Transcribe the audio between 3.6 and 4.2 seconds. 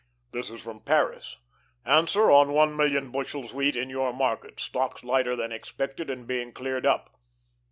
in your